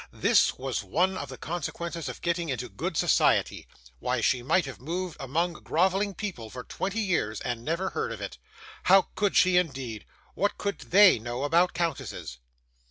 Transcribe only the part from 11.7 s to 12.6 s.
countesses?